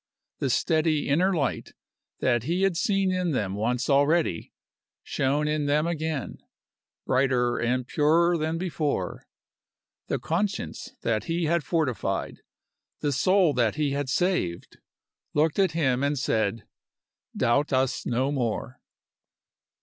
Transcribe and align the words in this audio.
The 0.39 0.49
steady 0.49 1.07
inner 1.09 1.31
light 1.31 1.73
that 2.21 2.41
he 2.41 2.63
had 2.63 2.75
seen 2.75 3.11
in 3.11 3.33
them 3.33 3.53
once 3.53 3.87
already 3.87 4.51
shone 5.03 5.47
in 5.47 5.67
them 5.67 5.85
again, 5.85 6.39
brighter 7.05 7.59
and 7.59 7.85
purer 7.85 8.35
than 8.35 8.57
before. 8.57 9.27
The 10.07 10.17
conscience 10.17 10.95
that 11.03 11.25
he 11.25 11.43
had 11.43 11.63
fortified, 11.63 12.39
the 13.01 13.11
soul 13.11 13.53
that 13.53 13.75
he 13.75 13.91
had 13.91 14.09
saved, 14.09 14.79
looked 15.35 15.59
at 15.59 15.73
him 15.73 16.01
and 16.01 16.17
said, 16.17 16.63
Doubt 17.37 17.71
us 17.71 18.03
no 18.03 18.31
more! 18.31 18.81